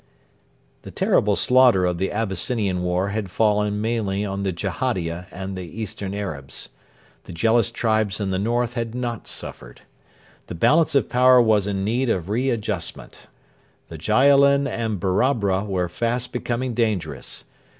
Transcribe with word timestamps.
The 0.81 0.89
terrible 0.89 1.35
slaughter 1.35 1.85
of 1.85 1.99
the 1.99 2.11
Abyssinian 2.11 2.81
war 2.81 3.09
had 3.09 3.29
fallen 3.29 3.79
mainly 3.81 4.25
on 4.25 4.41
the 4.41 4.51
Jehadia 4.51 5.27
and 5.31 5.55
the 5.55 5.65
eastern 5.79 6.15
Arabs. 6.15 6.69
The 7.25 7.31
jealous 7.31 7.69
tribes 7.69 8.19
in 8.19 8.31
the 8.31 8.39
north 8.39 8.73
had 8.73 8.95
not 8.95 9.27
suffered. 9.27 9.81
The 10.47 10.55
balance 10.55 10.95
of 10.95 11.07
power 11.07 11.39
was 11.39 11.67
in 11.67 11.83
need 11.83 12.09
of 12.09 12.29
re 12.29 12.49
adjustment. 12.49 13.27
The 13.89 13.99
Jaalin 13.99 14.65
and 14.67 14.99
Barabra 14.99 15.65
were 15.65 15.87
fast 15.87 16.33
becoming 16.33 16.73
dangerous. 16.73 17.43